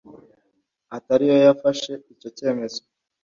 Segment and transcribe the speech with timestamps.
[0.97, 2.81] atari yo yafashe icyo cyemezo.